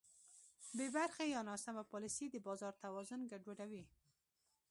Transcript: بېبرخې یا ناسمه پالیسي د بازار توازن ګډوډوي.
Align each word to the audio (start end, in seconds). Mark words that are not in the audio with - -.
بېبرخې 0.77 1.25
یا 1.33 1.41
ناسمه 1.49 1.83
پالیسي 1.91 2.25
د 2.29 2.35
بازار 2.47 2.73
توازن 2.83 3.21
ګډوډوي. 3.31 3.83